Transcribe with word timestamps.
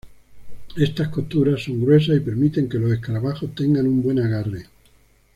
Estas 0.77 1.09
costuras 1.09 1.63
son 1.65 1.85
gruesas 1.85 2.17
y 2.17 2.21
permiten 2.21 2.67
que 2.67 2.79
los 2.79 2.91
escarabajos 2.91 3.53
tengan 3.53 3.85
un 3.85 4.01
buen 4.01 4.17
agarre. 4.17 4.65